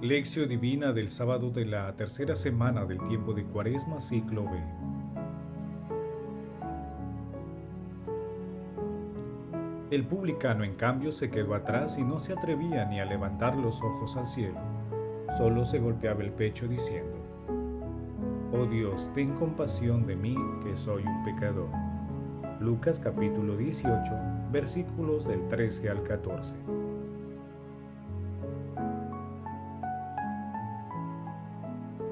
Lección 0.00 0.48
Divina 0.48 0.92
del 0.92 1.10
sábado 1.10 1.50
de 1.50 1.66
la 1.66 1.96
tercera 1.96 2.36
semana 2.36 2.84
del 2.84 3.02
tiempo 3.02 3.34
de 3.34 3.42
Cuaresma, 3.42 4.00
ciclo 4.00 4.44
B. 4.44 4.62
El 9.90 10.06
publicano, 10.06 10.62
en 10.62 10.74
cambio, 10.76 11.10
se 11.10 11.30
quedó 11.32 11.52
atrás 11.56 11.98
y 11.98 12.04
no 12.04 12.20
se 12.20 12.32
atrevía 12.32 12.84
ni 12.84 13.00
a 13.00 13.06
levantar 13.06 13.56
los 13.56 13.82
ojos 13.82 14.16
al 14.16 14.28
cielo. 14.28 14.60
Solo 15.36 15.64
se 15.64 15.80
golpeaba 15.80 16.22
el 16.22 16.30
pecho 16.30 16.68
diciendo, 16.68 17.16
Oh 18.52 18.66
Dios, 18.66 19.10
ten 19.14 19.34
compasión 19.34 20.06
de 20.06 20.14
mí, 20.14 20.36
que 20.62 20.76
soy 20.76 21.02
un 21.02 21.24
pecador. 21.24 21.70
Lucas 22.60 23.00
capítulo 23.00 23.56
18, 23.56 24.00
versículos 24.52 25.26
del 25.26 25.48
13 25.48 25.90
al 25.90 26.04
14. 26.04 26.54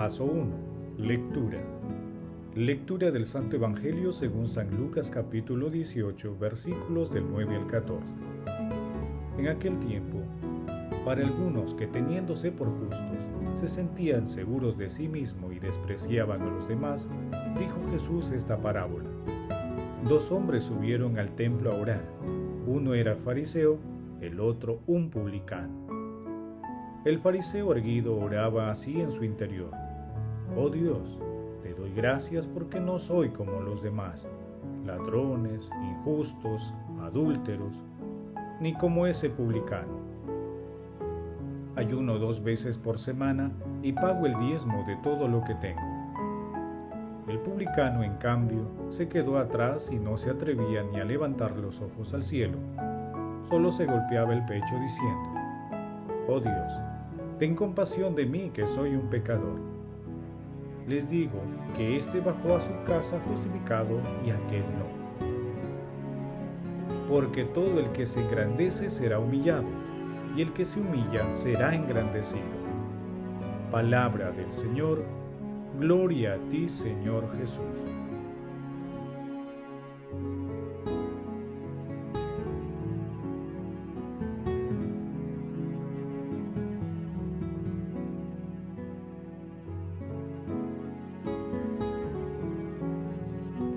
Paso 0.00 0.24
1. 0.24 0.46
Lectura. 0.96 1.60
Lectura 2.54 3.10
del 3.10 3.26
Santo 3.26 3.56
Evangelio 3.56 4.14
según 4.14 4.48
San 4.48 4.74
Lucas 4.74 5.10
capítulo 5.10 5.68
18 5.68 6.38
versículos 6.38 7.10
del 7.12 7.30
9 7.30 7.56
al 7.56 7.66
14. 7.66 8.02
En 9.36 9.48
aquel 9.48 9.78
tiempo, 9.78 10.20
para 11.04 11.22
algunos 11.22 11.74
que 11.74 11.86
teniéndose 11.86 12.50
por 12.50 12.68
justos, 12.68 13.18
se 13.56 13.68
sentían 13.68 14.26
seguros 14.26 14.78
de 14.78 14.88
sí 14.88 15.06
mismo 15.06 15.52
y 15.52 15.58
despreciaban 15.58 16.40
a 16.40 16.46
los 16.46 16.66
demás, 16.66 17.06
dijo 17.58 17.76
Jesús 17.90 18.30
esta 18.30 18.56
parábola. 18.56 19.10
Dos 20.08 20.32
hombres 20.32 20.64
subieron 20.64 21.18
al 21.18 21.36
templo 21.36 21.72
a 21.72 21.76
orar. 21.76 22.04
Uno 22.66 22.94
era 22.94 23.16
fariseo, 23.16 23.78
el 24.22 24.40
otro 24.40 24.80
un 24.86 25.10
publicano. 25.10 25.90
El 27.04 27.18
fariseo 27.18 27.72
erguido 27.72 28.16
oraba 28.16 28.70
así 28.70 28.98
en 28.98 29.10
su 29.10 29.24
interior. 29.24 29.89
Oh 30.56 30.68
Dios, 30.68 31.16
te 31.62 31.74
doy 31.74 31.92
gracias 31.94 32.46
porque 32.48 32.80
no 32.80 32.98
soy 32.98 33.30
como 33.30 33.60
los 33.60 33.82
demás, 33.82 34.26
ladrones, 34.84 35.70
injustos, 35.80 36.74
adúlteros, 37.00 37.84
ni 38.60 38.74
como 38.74 39.06
ese 39.06 39.30
publicano. 39.30 40.00
Ayuno 41.76 42.18
dos 42.18 42.42
veces 42.42 42.78
por 42.78 42.98
semana 42.98 43.52
y 43.80 43.92
pago 43.92 44.26
el 44.26 44.36
diezmo 44.38 44.84
de 44.88 44.96
todo 44.96 45.28
lo 45.28 45.44
que 45.44 45.54
tengo. 45.54 45.80
El 47.28 47.38
publicano, 47.38 48.02
en 48.02 48.16
cambio, 48.16 48.66
se 48.88 49.08
quedó 49.08 49.38
atrás 49.38 49.90
y 49.92 50.00
no 50.00 50.18
se 50.18 50.30
atrevía 50.30 50.82
ni 50.82 50.98
a 50.98 51.04
levantar 51.04 51.56
los 51.56 51.80
ojos 51.80 52.12
al 52.12 52.24
cielo. 52.24 52.58
Solo 53.48 53.70
se 53.70 53.86
golpeaba 53.86 54.34
el 54.34 54.44
pecho 54.46 54.74
diciendo, 54.80 55.30
Oh 56.28 56.40
Dios, 56.40 56.80
ten 57.38 57.54
compasión 57.54 58.16
de 58.16 58.26
mí 58.26 58.50
que 58.50 58.66
soy 58.66 58.96
un 58.96 59.08
pecador 59.08 59.69
les 60.90 61.08
digo 61.08 61.40
que 61.76 61.96
éste 61.96 62.20
bajó 62.20 62.56
a 62.56 62.60
su 62.60 62.72
casa 62.84 63.20
justificado 63.28 64.00
y 64.26 64.30
aquel 64.30 64.64
no. 64.76 64.90
Porque 67.08 67.44
todo 67.44 67.78
el 67.78 67.92
que 67.92 68.06
se 68.06 68.20
engrandece 68.20 68.90
será 68.90 69.20
humillado, 69.20 69.68
y 70.36 70.42
el 70.42 70.52
que 70.52 70.64
se 70.64 70.80
humilla 70.80 71.32
será 71.32 71.76
engrandecido. 71.76 72.42
Palabra 73.70 74.32
del 74.32 74.52
Señor, 74.52 75.04
gloria 75.78 76.34
a 76.34 76.38
ti 76.48 76.68
Señor 76.68 77.36
Jesús. 77.38 78.09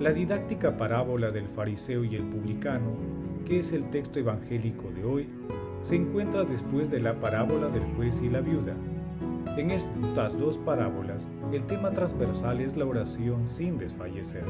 La 0.04 0.12
didáctica 0.12 0.76
parábola 0.76 1.30
del 1.30 1.48
fariseo 1.48 2.04
y 2.04 2.14
el 2.14 2.24
publicano, 2.24 2.90
que 3.46 3.60
es 3.60 3.72
el 3.72 3.88
texto 3.88 4.18
evangélico 4.18 4.90
de 4.90 5.02
hoy, 5.02 5.30
se 5.80 5.96
encuentra 5.96 6.44
después 6.44 6.90
de 6.90 7.00
la 7.00 7.18
parábola 7.18 7.68
del 7.68 7.84
juez 7.96 8.20
y 8.20 8.28
la 8.28 8.42
viuda. 8.42 8.74
En 9.56 9.70
estas 9.70 10.38
dos 10.38 10.58
parábolas, 10.58 11.26
el 11.54 11.64
tema 11.64 11.90
transversal 11.92 12.60
es 12.60 12.76
la 12.76 12.84
oración 12.84 13.48
sin 13.48 13.78
desfallecer. 13.78 14.44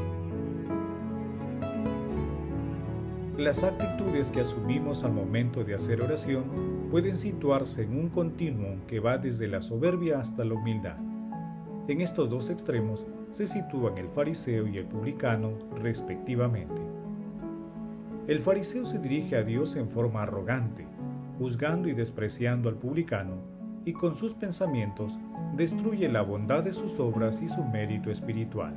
Las 3.37 3.63
actitudes 3.63 4.31
que 4.31 4.41
asumimos 4.41 5.05
al 5.05 5.13
momento 5.13 5.63
de 5.63 5.75
hacer 5.75 6.01
oración 6.01 6.43
pueden 6.91 7.15
situarse 7.15 7.83
en 7.83 7.97
un 7.97 8.09
continuum 8.09 8.81
que 8.87 8.99
va 8.99 9.17
desde 9.17 9.47
la 9.47 9.61
soberbia 9.61 10.19
hasta 10.19 10.43
la 10.43 10.55
humildad. 10.55 10.97
En 11.87 12.01
estos 12.01 12.31
dos 12.31 12.49
extremos 12.49 13.05
se 13.31 13.47
sitúan 13.47 13.99
el 13.99 14.07
fariseo 14.09 14.65
y 14.65 14.79
el 14.79 14.85
publicano 14.85 15.51
respectivamente. 15.75 16.81
El 18.27 18.39
fariseo 18.39 18.85
se 18.85 18.97
dirige 18.97 19.35
a 19.35 19.43
Dios 19.43 19.75
en 19.75 19.87
forma 19.87 20.23
arrogante, 20.23 20.87
juzgando 21.37 21.87
y 21.87 21.93
despreciando 21.93 22.69
al 22.69 22.75
publicano, 22.75 23.35
y 23.85 23.93
con 23.93 24.15
sus 24.15 24.33
pensamientos 24.33 25.19
destruye 25.55 26.09
la 26.09 26.23
bondad 26.23 26.63
de 26.63 26.73
sus 26.73 26.99
obras 26.99 27.43
y 27.43 27.47
su 27.47 27.63
mérito 27.63 28.09
espiritual. 28.09 28.73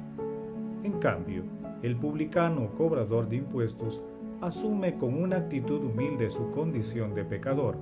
En 0.82 0.92
cambio, 0.98 1.44
el 1.82 1.96
publicano 1.96 2.74
cobrador 2.74 3.26
de 3.26 3.36
impuestos 3.36 4.02
asume 4.42 4.98
con 4.98 5.14
una 5.14 5.36
actitud 5.36 5.82
humilde 5.82 6.28
su 6.28 6.50
condición 6.50 7.14
de 7.14 7.24
pecador, 7.24 7.78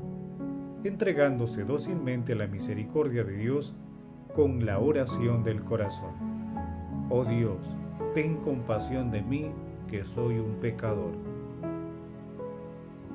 entregándose 0.84 1.64
dócilmente 1.64 2.34
a 2.34 2.36
la 2.36 2.46
misericordia 2.46 3.24
de 3.24 3.36
Dios 3.38 3.74
con 4.36 4.66
la 4.66 4.78
oración 4.78 5.42
del 5.42 5.64
corazón. 5.64 6.10
Oh 7.08 7.24
Dios, 7.24 7.74
ten 8.12 8.36
compasión 8.36 9.10
de 9.10 9.22
mí, 9.22 9.50
que 9.88 10.04
soy 10.04 10.38
un 10.38 10.56
pecador. 10.56 11.12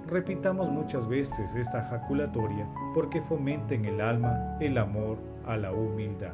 Repitamos 0.07 0.71
muchas 0.71 1.07
veces 1.07 1.53
esta 1.53 1.83
jaculatoria 1.83 2.67
porque 2.95 3.21
fomenta 3.21 3.75
en 3.75 3.85
el 3.85 4.01
alma 4.01 4.57
el 4.59 4.79
amor 4.79 5.19
a 5.45 5.57
la 5.57 5.71
humildad. 5.71 6.33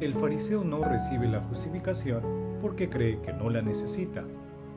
El 0.00 0.12
fariseo 0.12 0.64
no 0.64 0.84
recibe 0.84 1.28
la 1.28 1.40
justificación 1.40 2.22
porque 2.60 2.90
cree 2.90 3.22
que 3.22 3.32
no 3.32 3.48
la 3.48 3.62
necesita, 3.62 4.22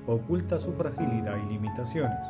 oculta 0.08 0.58
su 0.58 0.72
fragilidad 0.72 1.36
y 1.36 1.50
limitaciones. 1.50 2.26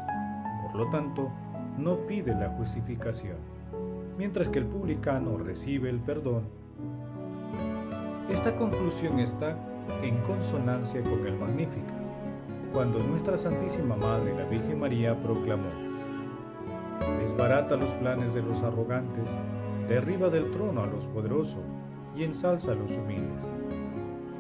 Por 0.63 0.75
lo 0.75 0.89
tanto, 0.89 1.31
no 1.77 2.07
pide 2.07 2.33
la 2.33 2.50
justificación, 2.50 3.38
mientras 4.18 4.50
que 4.50 4.59
el 4.59 4.65
publicano 4.65 5.38
recibe 5.38 5.89
el 5.89 6.00
perdón. 6.00 6.44
Esta 8.29 8.56
conclusión 8.56 9.19
está 9.19 9.57
en 10.03 10.18
consonancia 10.24 11.01
con 11.03 11.25
el 11.25 11.38
Magnífica, 11.38 11.94
cuando 12.74 13.00
nuestra 13.00 13.38
Santísima 13.38 13.95
Madre, 13.95 14.35
la 14.35 14.45
Virgen 14.45 14.79
María, 14.79 15.21
proclamó, 15.21 15.69
Desbarata 17.21 17.75
los 17.75 17.89
planes 17.91 18.33
de 18.33 18.41
los 18.41 18.63
arrogantes, 18.63 19.30
derriba 19.88 20.30
del 20.30 20.51
trono 20.51 20.81
a 20.81 20.88
los 20.88 21.07
poderosos 21.07 21.63
y 22.15 22.23
ensalza 22.23 22.71
a 22.71 22.75
los 22.75 22.97
humildes, 22.97 23.45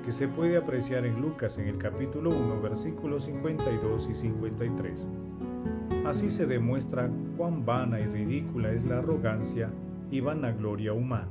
que 0.03 0.11
se 0.11 0.27
puede 0.27 0.57
apreciar 0.57 1.05
en 1.05 1.21
Lucas 1.21 1.57
en 1.57 1.67
el 1.67 1.77
capítulo 1.77 2.31
1, 2.31 2.61
versículos 2.61 3.23
52 3.23 4.09
y 4.09 4.15
53. 4.15 5.07
Así 6.07 6.29
se 6.29 6.45
demuestra 6.45 7.09
cuán 7.35 7.65
vana 7.65 7.99
y 7.99 8.05
ridícula 8.05 8.71
es 8.71 8.85
la 8.85 8.99
arrogancia 8.99 9.69
y 10.09 10.21
vanagloria 10.21 10.93
humana. 10.93 11.27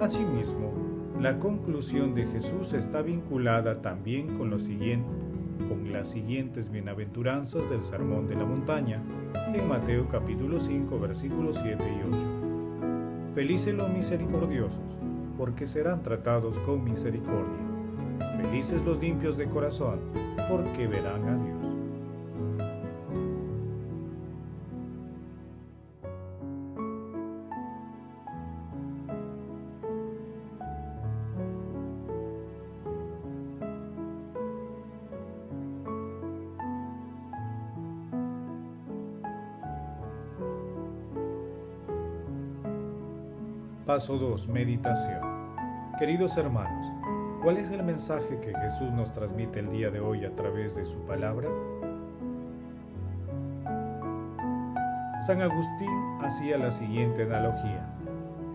Asimismo, 0.00 0.72
la 1.20 1.38
conclusión 1.38 2.14
de 2.14 2.26
Jesús 2.26 2.72
está 2.72 3.02
vinculada 3.02 3.82
también 3.82 4.38
con, 4.38 4.48
lo 4.48 4.58
siguiente, 4.58 5.10
con 5.68 5.92
las 5.92 6.08
siguientes 6.08 6.70
bienaventuranzas 6.70 7.68
del 7.68 7.82
Sermón 7.82 8.26
de 8.28 8.36
la 8.36 8.46
Montaña 8.46 9.02
en 9.52 9.68
Mateo 9.68 10.08
capítulo 10.08 10.58
5 10.58 10.98
versículos 10.98 11.60
7 11.62 11.84
y 11.84 12.14
8. 12.14 13.34
Felices 13.34 13.74
los 13.74 13.90
misericordiosos, 13.90 14.80
porque 15.36 15.66
serán 15.66 16.02
tratados 16.02 16.56
con 16.60 16.82
misericordia. 16.82 17.60
Felices 18.40 18.82
los 18.86 18.98
limpios 18.98 19.36
de 19.36 19.50
corazón, 19.50 19.98
porque 20.48 20.86
verán 20.86 21.28
a 21.28 21.44
Dios. 21.44 21.65
Paso 43.86 44.18
2. 44.18 44.48
Meditación. 44.48 45.20
Queridos 45.96 46.36
hermanos, 46.38 46.92
¿cuál 47.40 47.56
es 47.56 47.70
el 47.70 47.84
mensaje 47.84 48.40
que 48.40 48.52
Jesús 48.52 48.90
nos 48.90 49.12
transmite 49.12 49.60
el 49.60 49.70
día 49.70 49.90
de 49.90 50.00
hoy 50.00 50.24
a 50.24 50.34
través 50.34 50.74
de 50.74 50.84
su 50.84 50.98
palabra? 51.06 51.48
San 55.24 55.40
Agustín 55.40 56.18
hacía 56.20 56.58
la 56.58 56.72
siguiente 56.72 57.22
analogía. 57.22 57.86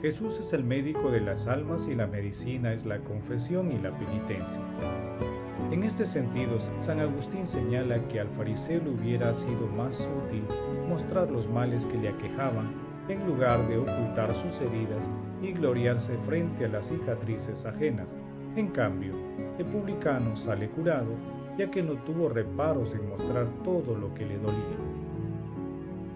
Jesús 0.01 0.37
es 0.37 0.51
el 0.51 0.65
médico 0.65 1.09
de 1.11 1.21
las 1.21 1.47
almas 1.47 1.87
y 1.87 1.95
la 1.95 2.07
medicina 2.07 2.73
es 2.73 2.85
la 2.85 2.99
confesión 2.99 3.71
y 3.71 3.77
la 3.77 3.91
penitencia. 3.91 4.61
En 5.71 5.83
este 5.83 6.05
sentido, 6.05 6.59
San 6.81 6.99
Agustín 6.99 7.47
señala 7.47 8.05
que 8.09 8.19
al 8.19 8.29
fariseo 8.29 8.81
le 8.83 8.89
hubiera 8.89 9.33
sido 9.33 9.65
más 9.67 10.09
útil 10.25 10.43
mostrar 10.89 11.31
los 11.31 11.47
males 11.47 11.85
que 11.85 11.97
le 11.97 12.09
aquejaban 12.09 12.91
en 13.07 13.25
lugar 13.25 13.67
de 13.67 13.77
ocultar 13.77 14.33
sus 14.35 14.61
heridas 14.61 15.09
y 15.41 15.53
gloriarse 15.53 16.17
frente 16.17 16.65
a 16.65 16.69
las 16.69 16.89
cicatrices 16.89 17.65
ajenas. 17.65 18.15
En 18.55 18.67
cambio, 18.67 19.13
el 19.57 19.65
publicano 19.65 20.35
sale 20.35 20.69
curado, 20.69 21.11
ya 21.57 21.69
que 21.71 21.81
no 21.81 21.93
tuvo 22.03 22.29
reparos 22.29 22.93
en 22.95 23.09
mostrar 23.09 23.47
todo 23.63 23.97
lo 23.97 24.13
que 24.13 24.25
le 24.25 24.37
dolía. 24.37 24.77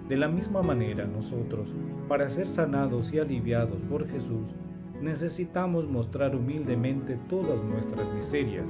De 0.08 0.18
la 0.18 0.28
misma 0.28 0.62
manera, 0.62 1.06
nosotros, 1.06 1.74
para 2.08 2.30
ser 2.30 2.48
sanados 2.48 3.12
y 3.14 3.20
aliviados 3.20 3.82
por 3.82 4.08
Jesús, 4.08 4.54
necesitamos 5.02 5.88
mostrar 5.88 6.36
humildemente 6.36 7.18
todas 7.28 7.64
nuestras 7.64 8.14
miserias 8.14 8.70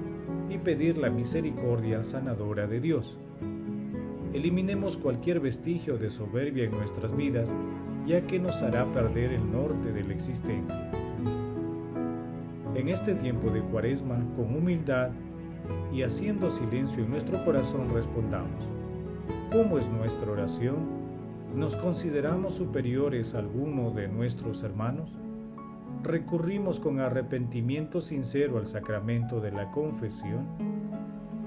y 0.50 0.58
pedir 0.58 0.98
la 0.98 1.10
misericordia 1.10 2.04
sanadora 2.04 2.68
de 2.68 2.80
Dios. 2.80 3.18
Eliminemos 4.34 4.98
cualquier 4.98 5.40
vestigio 5.40 5.98
de 5.98 6.10
soberbia 6.10 6.66
en 6.66 6.72
nuestras 6.72 7.16
vidas 7.16 7.54
ya 8.06 8.22
que 8.22 8.40
nos 8.40 8.62
hará 8.62 8.86
perder 8.86 9.34
el 9.34 9.52
norte 9.52 9.92
de 9.92 10.04
la 10.04 10.14
existencia. 10.14 10.90
En 12.76 12.90
este 12.90 13.16
tiempo 13.16 13.50
de 13.50 13.62
cuaresma, 13.62 14.16
con 14.36 14.56
humildad 14.56 15.10
y 15.92 16.04
haciendo 16.04 16.50
silencio 16.50 17.04
en 17.04 17.10
nuestro 17.10 17.44
corazón, 17.44 17.90
respondamos, 17.94 18.70
¿cómo 19.52 19.78
es 19.78 19.88
nuestra 19.88 20.30
oración? 20.30 21.06
¿Nos 21.56 21.76
consideramos 21.76 22.54
superiores 22.54 23.34
a 23.34 23.40
alguno 23.40 23.92
de 23.92 24.08
nuestros 24.08 24.62
hermanos? 24.64 25.18
¿Recurrimos 26.04 26.80
con 26.80 27.00
arrepentimiento 27.00 28.02
sincero 28.02 28.58
al 28.58 28.68
sacramento 28.68 29.40
de 29.40 29.52
la 29.52 29.72
confesión? 29.72 30.46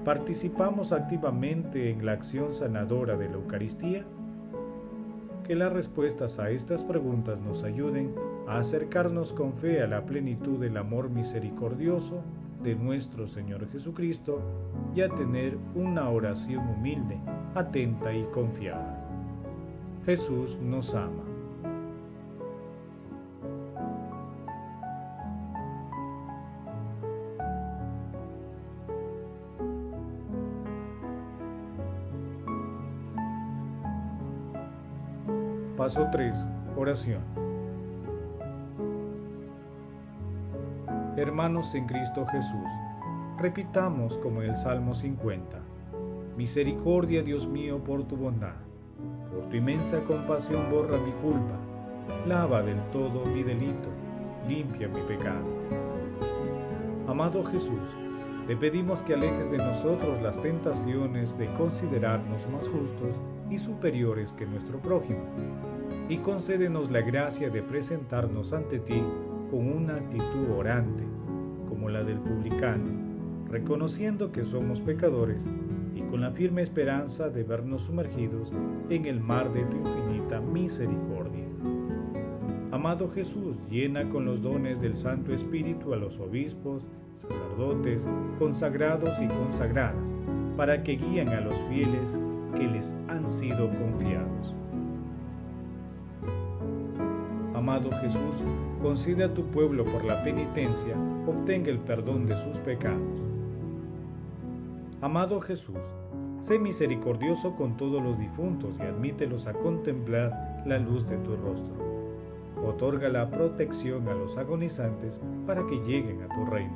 ¿Participamos 0.03 0.91
activamente 0.91 1.91
en 1.91 2.05
la 2.05 2.13
acción 2.13 2.51
sanadora 2.51 3.15
de 3.15 3.29
la 3.29 3.35
Eucaristía? 3.35 4.03
Que 5.49 5.55
las 5.55 5.73
respuestas 5.73 6.37
a 6.37 6.51
estas 6.51 6.83
preguntas 6.83 7.39
nos 7.39 7.63
ayuden 7.63 8.13
a 8.47 8.59
acercarnos 8.59 9.33
con 9.33 9.53
fe 9.53 9.81
a 9.81 9.87
la 9.87 10.05
plenitud 10.05 10.59
del 10.59 10.77
amor 10.77 11.09
misericordioso 11.09 12.21
de 12.61 12.75
nuestro 12.75 13.25
Señor 13.25 13.67
Jesucristo 13.71 14.41
y 14.95 15.01
a 15.01 15.09
tener 15.09 15.57
una 15.73 16.07
oración 16.07 16.69
humilde, 16.69 17.17
atenta 17.55 18.13
y 18.13 18.25
confiada. 18.25 19.03
Jesús 20.05 20.59
nos 20.61 20.93
ama. 20.93 21.28
Paso 35.89 36.07
3. 36.11 36.45
Oración. 36.77 37.21
Hermanos 41.17 41.73
en 41.73 41.87
Cristo 41.87 42.27
Jesús, 42.27 42.69
repitamos 43.39 44.19
como 44.19 44.43
el 44.43 44.55
Salmo 44.55 44.93
50. 44.93 45.57
Misericordia, 46.37 47.23
Dios 47.23 47.47
mío, 47.47 47.83
por 47.83 48.03
tu 48.03 48.17
bondad. 48.17 48.53
Por 49.33 49.49
tu 49.49 49.55
inmensa 49.57 49.99
compasión 50.01 50.69
borra 50.69 50.99
mi 50.99 51.11
culpa. 51.23 51.57
Lava 52.27 52.61
del 52.61 52.79
todo 52.91 53.25
mi 53.25 53.41
delito. 53.41 53.89
Limpia 54.47 54.87
mi 54.87 55.01
pecado. 55.01 55.47
Amado 57.07 57.43
Jesús, 57.45 57.81
te 58.45 58.55
pedimos 58.55 59.01
que 59.01 59.15
alejes 59.15 59.49
de 59.49 59.57
nosotros 59.57 60.21
las 60.21 60.39
tentaciones 60.39 61.35
de 61.35 61.47
considerarnos 61.55 62.47
más 62.49 62.69
justos 62.69 63.15
y 63.49 63.57
superiores 63.57 64.33
que 64.33 64.45
nuestro 64.45 64.77
prójimo 64.77 65.23
y 66.09 66.17
concédenos 66.17 66.89
la 66.89 67.01
gracia 67.01 67.49
de 67.49 67.61
presentarnos 67.61 68.53
ante 68.53 68.79
ti 68.79 69.01
con 69.51 69.67
una 69.71 69.95
actitud 69.95 70.49
orante, 70.57 71.03
como 71.67 71.89
la 71.89 72.03
del 72.03 72.19
publicano, 72.19 72.89
reconociendo 73.47 74.31
que 74.31 74.43
somos 74.43 74.81
pecadores 74.81 75.47
y 75.95 76.01
con 76.01 76.21
la 76.21 76.31
firme 76.31 76.61
esperanza 76.61 77.29
de 77.29 77.43
vernos 77.43 77.83
sumergidos 77.83 78.51
en 78.89 79.05
el 79.05 79.19
mar 79.19 79.51
de 79.53 79.63
tu 79.63 79.77
infinita 79.77 80.41
misericordia. 80.41 81.45
Amado 82.71 83.09
Jesús, 83.11 83.57
llena 83.69 84.09
con 84.09 84.25
los 84.25 84.41
dones 84.41 84.79
del 84.79 84.95
Santo 84.95 85.33
Espíritu 85.33 85.93
a 85.93 85.97
los 85.97 86.19
obispos, 86.19 86.87
sacerdotes, 87.17 88.07
consagrados 88.37 89.19
y 89.21 89.27
consagradas, 89.27 90.13
para 90.55 90.83
que 90.83 90.93
guíen 90.93 91.29
a 91.29 91.41
los 91.41 91.55
fieles 91.63 92.17
que 92.55 92.67
les 92.67 92.95
han 93.07 93.29
sido 93.29 93.69
confiados 93.69 94.55
Amado 97.69 97.91
Jesús, 98.01 98.43
concede 98.81 99.23
a 99.23 99.31
tu 99.31 99.45
pueblo 99.45 99.85
por 99.85 100.03
la 100.03 100.23
penitencia, 100.23 100.95
obtenga 101.27 101.69
el 101.69 101.77
perdón 101.77 102.25
de 102.25 102.33
sus 102.43 102.57
pecados. 102.57 103.21
Amado 105.01 105.39
Jesús, 105.39 105.77
sé 106.41 106.57
misericordioso 106.57 107.55
con 107.55 107.77
todos 107.77 108.01
los 108.01 108.17
difuntos 108.17 108.75
y 108.79 108.81
admítelos 108.81 109.45
a 109.45 109.53
contemplar 109.53 110.63
la 110.65 110.79
luz 110.79 111.07
de 111.07 111.17
tu 111.17 111.35
rostro. 111.35 111.75
Otorga 112.65 113.07
la 113.07 113.29
protección 113.29 114.09
a 114.09 114.15
los 114.15 114.35
agonizantes 114.37 115.21
para 115.45 115.67
que 115.67 115.75
lleguen 115.75 116.23
a 116.23 116.35
tu 116.35 116.45
reino. 116.45 116.73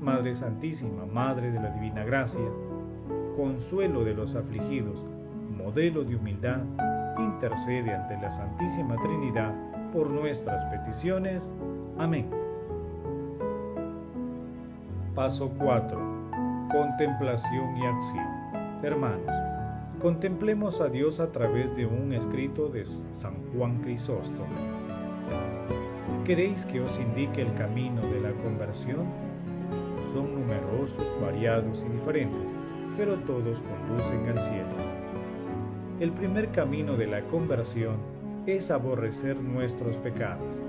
Madre 0.00 0.34
Santísima, 0.34 1.04
Madre 1.04 1.50
de 1.50 1.60
la 1.60 1.68
Divina 1.68 2.02
Gracia, 2.02 2.48
consuelo 3.36 4.04
de 4.04 4.14
los 4.14 4.36
afligidos, 4.36 5.04
modelo 5.54 6.02
de 6.02 6.16
humildad, 6.16 6.62
intercede 7.18 7.94
ante 7.94 8.16
la 8.16 8.30
Santísima 8.30 8.96
Trinidad 8.96 9.52
por 9.92 10.10
nuestras 10.10 10.64
peticiones. 10.64 11.52
Amén. 11.98 12.28
Paso 15.14 15.50
4. 15.58 15.98
Contemplación 16.72 17.76
y 17.76 17.86
acción. 17.86 18.26
Hermanos, 18.82 19.30
contemplemos 20.00 20.80
a 20.80 20.88
Dios 20.88 21.20
a 21.20 21.30
través 21.30 21.76
de 21.76 21.86
un 21.86 22.14
escrito 22.14 22.68
de 22.68 22.84
San 22.84 23.34
Juan 23.52 23.82
Crisóstomo. 23.82 24.46
¿Queréis 26.24 26.64
que 26.64 26.80
os 26.80 26.98
indique 26.98 27.42
el 27.42 27.52
camino 27.54 28.00
de 28.02 28.20
la 28.20 28.32
conversión? 28.32 29.06
Son 30.14 30.34
numerosos, 30.34 31.06
variados 31.20 31.84
y 31.86 31.92
diferentes, 31.92 32.52
pero 32.96 33.16
todos 33.16 33.60
conducen 33.60 34.28
al 34.28 34.38
cielo. 34.38 35.02
El 36.00 36.12
primer 36.12 36.50
camino 36.50 36.96
de 36.96 37.06
la 37.06 37.22
conversión 37.22 38.21
es 38.46 38.72
aborrecer 38.72 39.40
nuestros 39.40 39.98
pecados. 39.98 40.60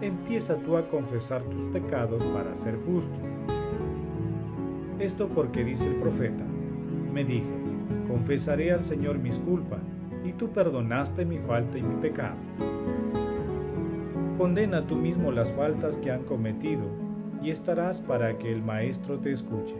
Empieza 0.00 0.56
tú 0.56 0.76
a 0.76 0.88
confesar 0.88 1.42
tus 1.42 1.62
pecados 1.72 2.22
para 2.24 2.54
ser 2.54 2.78
justo. 2.86 3.18
Esto 5.00 5.28
porque 5.28 5.64
dice 5.64 5.88
el 5.88 5.96
profeta, 5.96 6.44
me 7.12 7.24
dije, 7.24 7.50
confesaré 8.08 8.72
al 8.72 8.84
Señor 8.84 9.18
mis 9.18 9.38
culpas, 9.38 9.80
y 10.24 10.32
tú 10.32 10.50
perdonaste 10.50 11.24
mi 11.24 11.38
falta 11.38 11.78
y 11.78 11.82
mi 11.82 11.96
pecado. 11.96 12.36
Condena 14.38 14.86
tú 14.86 14.96
mismo 14.96 15.32
las 15.32 15.52
faltas 15.52 15.98
que 15.98 16.12
han 16.12 16.22
cometido, 16.22 16.84
y 17.42 17.50
estarás 17.50 18.00
para 18.00 18.38
que 18.38 18.52
el 18.52 18.62
Maestro 18.62 19.18
te 19.18 19.32
escuche. 19.32 19.76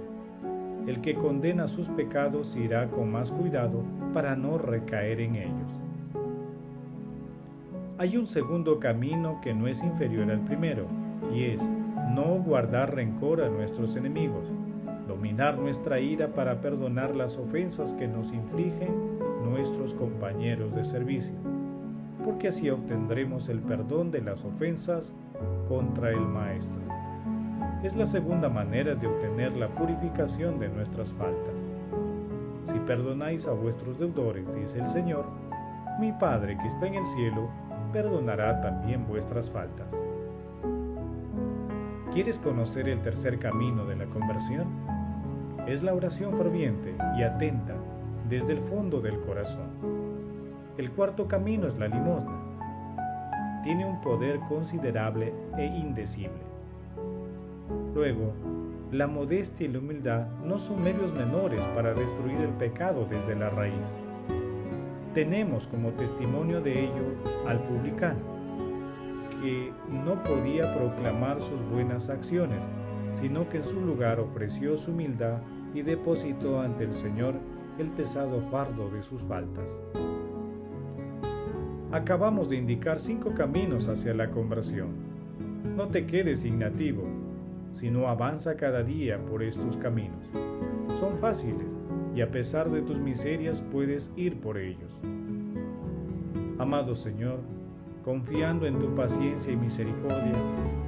El 0.87 1.01
que 1.01 1.15
condena 1.15 1.67
sus 1.67 1.89
pecados 1.89 2.57
irá 2.57 2.89
con 2.91 3.11
más 3.11 3.31
cuidado 3.31 3.85
para 4.13 4.37
no 4.37 4.59
recaer 4.59 5.21
en 5.21 5.37
ellos 5.37 5.81
hay 7.97 8.17
un 8.17 8.27
segundo 8.27 8.81
camino 8.81 9.41
que 9.41 9.55
no 9.55 9.69
es 9.69 9.83
inferior 9.83 10.31
al 10.31 10.41
primero, 10.41 10.87
y 11.33 11.45
es 11.45 11.63
no 12.13 12.25
guardar 12.39 12.95
rencor 12.95 13.41
a 13.41 13.49
nuestros 13.49 13.95
enemigos, 13.97 14.51
dominar 15.07 15.59
nuestra 15.59 16.01
ira 16.01 16.29
para 16.29 16.61
perdonar 16.61 17.15
las 17.15 17.37
ofensas 17.37 17.95
que 17.95 18.09
nos 18.09 18.33
infligen 18.33 19.19
nuestros 19.45 19.95
compañeros 19.95 20.75
de 20.75 20.85
servicio, 20.85 21.35
porque 22.25 22.49
así 22.49 22.69
obtendremos 22.69 23.49
el 23.49 23.61
perdón 23.61 24.11
de 24.11 24.23
las 24.23 24.45
ofensas 24.45 25.15
contra 25.69 26.11
el 26.11 26.21
Maestro. 26.21 26.81
Es 27.85 27.95
la 27.95 28.07
segunda 28.07 28.49
manera 28.49 28.95
de 28.95 29.07
obtener 29.07 29.55
la 29.57 29.69
purificación 29.69 30.59
de 30.59 30.69
nuestras 30.69 31.13
faltas. 31.13 31.65
Si 32.67 32.79
perdonáis 32.81 33.47
a 33.47 33.53
vuestros 33.53 33.99
deudores, 33.99 34.47
dice 34.55 34.79
el 34.79 34.89
Señor, 34.89 35.27
mi 36.01 36.13
Padre 36.13 36.57
que 36.59 36.67
está 36.67 36.87
en 36.87 36.95
el 36.95 37.05
cielo, 37.05 37.49
perdonará 37.95 38.61
también 38.61 39.07
vuestras 39.07 39.49
faltas. 39.49 39.95
¿Quieres 42.13 42.41
conocer 42.41 42.89
el 42.89 43.01
tercer 43.01 43.39
camino 43.39 43.87
de 43.87 43.95
la 43.95 44.07
conversión? 44.07 44.67
Es 45.69 45.85
la 45.85 45.95
oración 45.95 46.35
ferviente 46.35 46.97
y 47.17 47.23
atenta 47.23 47.77
desde 48.29 48.53
el 48.53 48.59
fondo 48.59 49.01
del 49.01 49.21
corazón. 49.21 49.69
El 50.77 50.91
cuarto 50.91 51.29
camino 51.29 51.69
es 51.69 51.79
la 51.79 51.87
limosna. 51.87 53.61
Tiene 53.63 53.87
un 53.87 54.01
poder 54.01 54.41
considerable 54.49 55.33
e 55.57 55.65
indecible. 55.65 56.43
Luego, 57.95 58.33
la 58.91 59.07
modestia 59.07 59.67
y 59.67 59.69
la 59.69 59.79
humildad 59.79 60.27
no 60.45 60.59
son 60.59 60.83
medios 60.83 61.13
menores 61.13 61.61
para 61.77 61.95
destruir 61.95 62.41
el 62.41 62.55
pecado 62.55 63.07
desde 63.09 63.37
la 63.37 63.51
raíz. 63.51 63.95
Tenemos 65.15 65.69
como 65.69 65.93
testimonio 65.93 66.61
de 66.61 66.87
ello 66.87 67.15
al 67.47 67.63
publicano, 67.63 68.19
que 69.41 69.73
no 69.89 70.21
podía 70.25 70.75
proclamar 70.75 71.41
sus 71.41 71.61
buenas 71.71 72.11
acciones, 72.11 72.59
sino 73.13 73.49
que 73.49 73.59
en 73.59 73.63
su 73.63 73.81
lugar 73.81 74.19
ofreció 74.19 74.77
su 74.77 74.91
humildad 74.91 75.39
y 75.73 75.83
depositó 75.83 76.61
ante 76.61 76.83
el 76.83 76.93
Señor 76.93 77.37
el 77.79 77.91
pesado 77.91 78.43
fardo 78.51 78.91
de 78.91 79.05
sus 79.05 79.23
faltas. 79.23 79.81
Acabamos 81.93 82.51
de 82.51 82.57
indicar 82.57 82.99
cinco 82.99 83.35
caminos 83.35 83.87
hacia 83.87 84.15
la 84.15 84.33
conversión. 84.33 84.89
No 85.77 85.87
te 85.87 86.07
quedes 86.07 86.45
ignativo, 86.45 87.05
sino 87.73 88.09
avanza 88.09 88.57
cada 88.57 88.83
día 88.83 89.25
por 89.25 89.45
estos 89.45 89.77
caminos. 89.77 90.29
Son 90.99 91.17
fáciles 91.19 91.74
y 92.15 92.21
a 92.21 92.31
pesar 92.31 92.71
de 92.71 92.83
tus 92.83 92.99
miserias 92.99 93.61
puedes 93.61 94.13
ir 94.17 94.41
por 94.41 94.59
ellos. 94.59 94.99
Amado 96.59 96.95
Señor, 96.95 97.41
confiando 98.05 98.67
en 98.67 98.79
tu 98.79 98.95
paciencia 98.95 99.53
y 99.53 99.57
misericordia, 99.57 100.33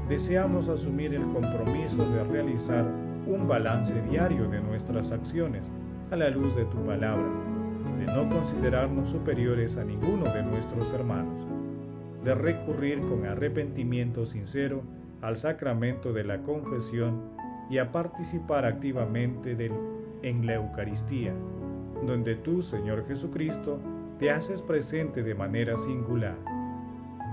deseamos 0.08 0.68
asumir 0.68 1.14
el 1.14 1.22
compromiso 1.22 2.08
de 2.08 2.22
realizar 2.24 2.84
un 3.26 3.48
balance 3.48 4.00
diario 4.02 4.48
de 4.48 4.60
nuestras 4.60 5.10
acciones 5.10 5.72
a 6.10 6.16
la 6.16 6.30
luz 6.30 6.54
de 6.54 6.64
tu 6.66 6.78
palabra, 6.84 7.28
de 7.98 8.06
no 8.06 8.28
considerarnos 8.28 9.08
superiores 9.08 9.76
a 9.76 9.84
ninguno 9.84 10.32
de 10.32 10.44
nuestros 10.44 10.92
hermanos, 10.92 11.44
de 12.22 12.34
recurrir 12.34 13.00
con 13.00 13.26
arrepentimiento 13.26 14.24
sincero 14.24 14.82
al 15.22 15.36
sacramento 15.36 16.12
de 16.12 16.22
la 16.22 16.42
confesión 16.42 17.20
y 17.68 17.78
a 17.78 17.90
participar 17.90 18.64
activamente 18.64 19.56
en 20.26 20.44
la 20.44 20.54
Eucaristía, 20.54 21.32
donde 22.04 22.34
tú, 22.34 22.60
Señor 22.60 23.06
Jesucristo, 23.06 23.78
te 24.18 24.32
haces 24.32 24.60
presente 24.60 25.22
de 25.22 25.36
manera 25.36 25.76
singular. 25.76 26.34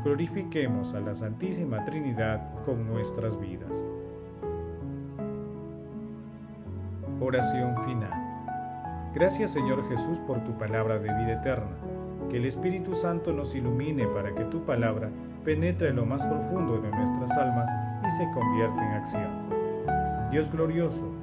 Glorifiquemos 0.04 0.94
a 0.94 1.00
la 1.00 1.16
Santísima 1.16 1.84
Trinidad 1.86 2.54
con 2.66 2.86
nuestras 2.86 3.40
vidas. 3.40 3.84
Oración 7.20 7.84
final. 7.84 8.14
Gracias 9.16 9.52
Señor 9.52 9.90
Jesús 9.90 10.20
por 10.28 10.44
tu 10.44 10.56
palabra 10.56 11.00
de 11.00 11.12
vida 11.16 11.40
eterna. 11.40 11.76
Que 12.30 12.38
el 12.38 12.46
Espíritu 12.46 12.94
Santo 12.94 13.34
nos 13.34 13.56
ilumine 13.56 14.06
para 14.08 14.36
que 14.36 14.44
tu 14.46 14.66
palabra 14.66 15.10
penetre 15.44 15.90
en 15.90 15.96
lo 15.96 16.06
más 16.06 16.28
profundo 16.28 16.80
de 16.80 16.92
nuestras 16.92 17.32
almas 17.38 17.70
y 18.06 18.12
se 18.12 18.30
convierta 18.32 18.86
en 18.86 18.92
acción. 18.94 20.30
Dios 20.30 20.52
glorioso, 20.52 21.23